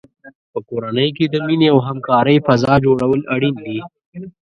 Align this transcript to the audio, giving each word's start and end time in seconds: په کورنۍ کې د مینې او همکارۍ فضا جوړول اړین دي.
په 0.51 0.59
کورنۍ 0.69 1.09
کې 1.17 1.25
د 1.29 1.35
مینې 1.47 1.67
او 1.73 1.79
همکارۍ 1.87 2.37
فضا 2.47 2.73
جوړول 2.85 3.19
اړین 3.33 3.55
دي. 3.65 3.79